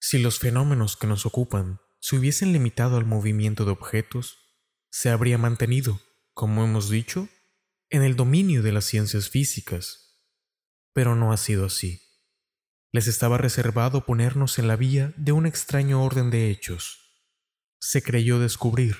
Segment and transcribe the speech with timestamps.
[0.00, 4.38] Si los fenómenos que nos ocupan se hubiesen limitado al movimiento de objetos,
[4.90, 6.00] se habría mantenido,
[6.32, 7.28] como hemos dicho,
[7.90, 10.24] en el dominio de las ciencias físicas.
[10.94, 12.00] Pero no ha sido así.
[12.92, 16.98] Les estaba reservado ponernos en la vía de un extraño orden de hechos.
[17.78, 18.96] Se creyó descubrir,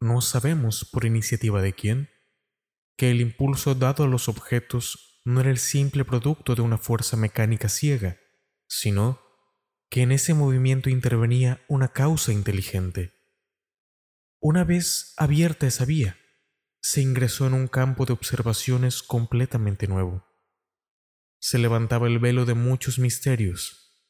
[0.00, 2.10] no sabemos por iniciativa de quién,
[2.96, 7.16] que el impulso dado a los objetos no era el simple producto de una fuerza
[7.16, 8.18] mecánica ciega,
[8.66, 9.21] sino
[9.92, 13.12] que en ese movimiento intervenía una causa inteligente.
[14.40, 16.18] Una vez abierta esa vía,
[16.80, 20.24] se ingresó en un campo de observaciones completamente nuevo.
[21.40, 24.02] Se levantaba el velo de muchos misterios.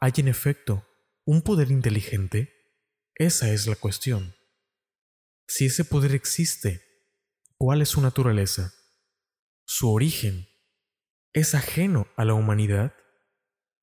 [0.00, 0.84] ¿Hay en efecto
[1.24, 2.52] un poder inteligente?
[3.14, 4.34] Esa es la cuestión.
[5.46, 6.82] Si ese poder existe,
[7.56, 8.74] ¿cuál es su naturaleza?
[9.64, 10.48] ¿Su origen?
[11.32, 12.92] ¿Es ajeno a la humanidad?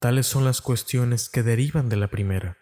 [0.06, 2.60] Tales son las cuestiones que derivan de la primera.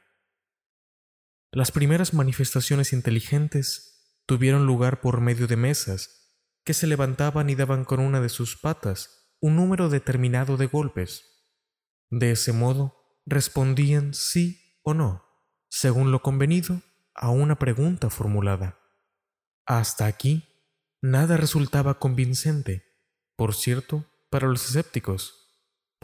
[1.52, 7.84] Las primeras manifestaciones inteligentes tuvieron lugar por medio de mesas que se levantaban y daban
[7.84, 11.44] con una de sus patas un número determinado de golpes.
[12.10, 12.96] De ese modo
[13.26, 15.26] respondían sí o no,
[15.68, 16.82] según lo convenido,
[17.14, 18.80] a una pregunta formulada.
[19.66, 20.48] Hasta aquí,
[21.02, 22.86] nada resultaba convincente,
[23.36, 25.43] por cierto, para los escépticos,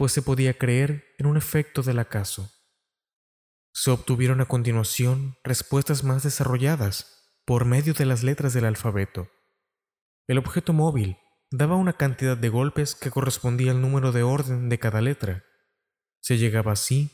[0.00, 2.50] pues se podía creer en un efecto del acaso.
[3.74, 9.28] Se obtuvieron a continuación respuestas más desarrolladas por medio de las letras del alfabeto.
[10.26, 11.18] El objeto móvil
[11.50, 15.44] daba una cantidad de golpes que correspondía al número de orden de cada letra.
[16.22, 17.10] Se llegaba así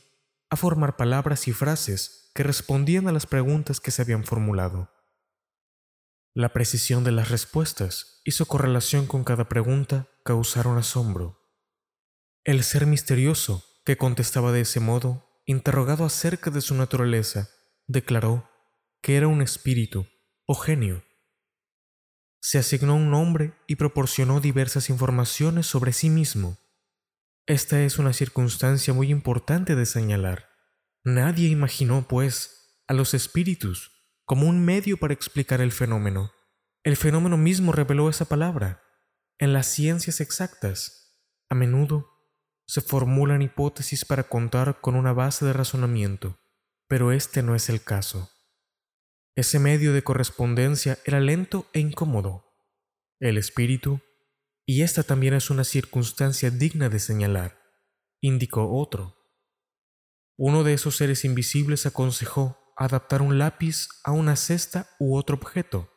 [0.49, 4.93] a formar palabras y frases que respondían a las preguntas que se habían formulado.
[6.33, 11.36] La precisión de las respuestas y su correlación con cada pregunta causaron asombro.
[12.47, 17.49] El ser misterioso, que contestaba de ese modo, interrogado acerca de su naturaleza,
[17.87, 18.49] declaró
[19.01, 20.07] que era un espíritu
[20.45, 21.03] o genio.
[22.39, 26.57] Se asignó un nombre y proporcionó diversas informaciones sobre sí mismo.
[27.47, 30.47] Esta es una circunstancia muy importante de señalar.
[31.03, 33.91] Nadie imaginó, pues, a los espíritus
[34.23, 36.31] como un medio para explicar el fenómeno.
[36.85, 38.81] El fenómeno mismo reveló esa palabra.
[39.37, 42.16] En las ciencias exactas, a menudo
[42.67, 46.37] se formulan hipótesis para contar con una base de razonamiento,
[46.87, 48.29] pero este no es el caso.
[49.35, 52.43] Ese medio de correspondencia era lento e incómodo.
[53.19, 54.01] El espíritu,
[54.65, 57.57] y esta también es una circunstancia digna de señalar,
[58.19, 59.15] indicó otro.
[60.37, 65.89] Uno de esos seres invisibles aconsejó adaptar un lápiz a una cesta u otro objeto.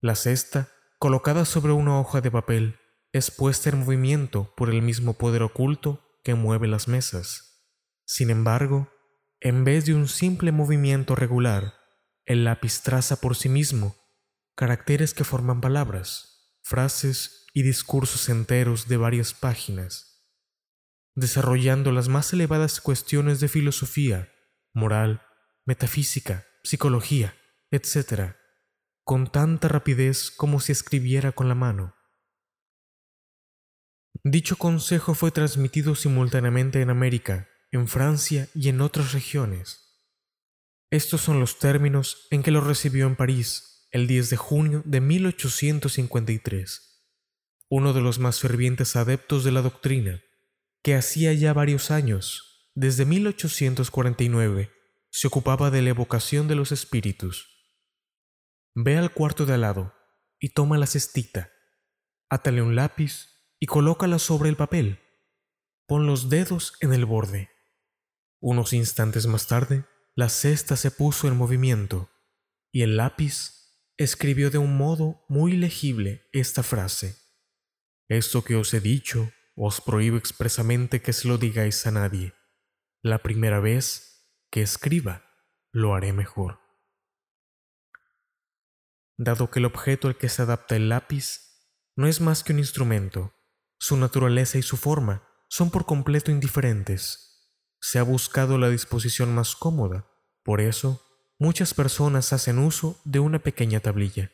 [0.00, 0.68] La cesta,
[0.98, 2.78] colocada sobre una hoja de papel,
[3.12, 7.68] es puesta en movimiento por el mismo poder oculto que mueve las mesas.
[8.04, 8.90] Sin embargo,
[9.40, 11.74] en vez de un simple movimiento regular,
[12.24, 13.96] el lápiz traza por sí mismo
[14.54, 20.26] caracteres que forman palabras, frases y discursos enteros de varias páginas,
[21.14, 24.32] desarrollando las más elevadas cuestiones de filosofía,
[24.72, 25.22] moral,
[25.66, 27.34] metafísica, psicología,
[27.70, 28.36] etc.,
[29.04, 31.94] con tanta rapidez como si escribiera con la mano.
[34.24, 39.98] Dicho consejo fue transmitido simultáneamente en América, en Francia y en otras regiones.
[40.90, 45.00] Estos son los términos en que lo recibió en París el 10 de junio de
[45.00, 47.04] 1853,
[47.68, 50.22] uno de los más fervientes adeptos de la doctrina,
[50.84, 54.70] que hacía ya varios años, desde 1849,
[55.10, 57.48] se ocupaba de la evocación de los espíritus.
[58.74, 59.94] Ve al cuarto de al lado
[60.38, 61.50] y toma la cestita,
[62.30, 63.32] átale un lápiz
[63.62, 64.98] y colócala sobre el papel.
[65.86, 67.48] Pon los dedos en el borde.
[68.40, 69.84] Unos instantes más tarde,
[70.16, 72.10] la cesta se puso en movimiento
[72.72, 73.52] y el lápiz
[73.96, 77.14] escribió de un modo muy legible esta frase.
[78.08, 82.34] Esto que os he dicho os prohíbo expresamente que se lo digáis a nadie.
[83.00, 85.24] La primera vez que escriba,
[85.70, 86.58] lo haré mejor.
[89.16, 91.62] Dado que el objeto al que se adapta el lápiz
[91.94, 93.32] no es más que un instrumento,
[93.82, 97.50] su naturaleza y su forma son por completo indiferentes.
[97.80, 100.06] Se ha buscado la disposición más cómoda,
[100.44, 101.04] por eso
[101.36, 104.30] muchas personas hacen uso de una pequeña tablilla.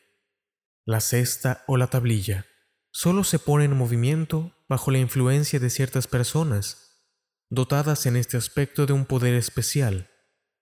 [0.84, 2.44] La cesta o la tablilla
[2.90, 7.08] solo se pone en movimiento bajo la influencia de ciertas personas
[7.48, 10.10] dotadas en este aspecto de un poder especial,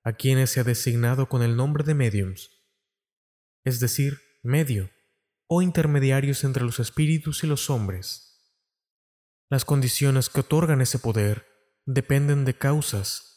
[0.05, 2.53] a quienes se ha designado con el nombre de mediums,
[3.65, 4.91] es decir, medio,
[5.49, 8.36] o intermediarios entre los espíritus y los hombres.
[9.49, 11.47] Las condiciones que otorgan ese poder
[11.85, 13.37] dependen de causas,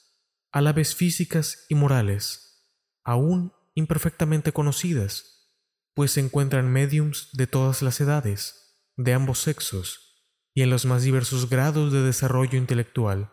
[0.51, 2.67] a la vez físicas y morales,
[3.03, 5.53] aún imperfectamente conocidas,
[5.93, 10.09] pues se encuentran mediums de todas las edades, de ambos sexos
[10.55, 13.31] y en los más diversos grados de desarrollo intelectual.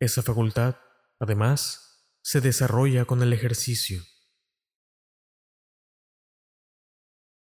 [0.00, 0.76] Esa facultad,
[1.18, 4.02] además, se desarrolla con el ejercicio.